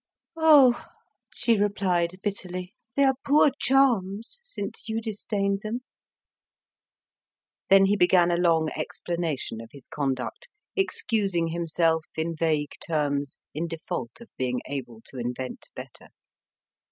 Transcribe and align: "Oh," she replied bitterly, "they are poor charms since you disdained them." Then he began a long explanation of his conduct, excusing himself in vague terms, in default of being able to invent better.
"Oh," 0.35 0.83
she 1.31 1.59
replied 1.59 2.19
bitterly, 2.23 2.73
"they 2.95 3.03
are 3.03 3.13
poor 3.23 3.51
charms 3.59 4.39
since 4.41 4.89
you 4.89 4.99
disdained 4.99 5.61
them." 5.61 5.81
Then 7.69 7.85
he 7.85 7.95
began 7.95 8.31
a 8.31 8.35
long 8.35 8.69
explanation 8.75 9.61
of 9.61 9.69
his 9.71 9.87
conduct, 9.87 10.47
excusing 10.75 11.49
himself 11.49 12.07
in 12.15 12.35
vague 12.35 12.73
terms, 12.83 13.39
in 13.53 13.67
default 13.67 14.19
of 14.21 14.29
being 14.37 14.59
able 14.65 15.01
to 15.05 15.19
invent 15.19 15.69
better. 15.75 16.07